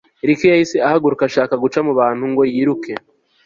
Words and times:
Ricky 0.27 0.45
yahise 0.51 0.77
ahaguruka 0.87 1.23
ashaka 1.29 1.53
guca 1.63 1.79
mu 1.87 1.93
bantu 1.99 2.23
ngo 2.31 2.41
yiruke 2.53 2.91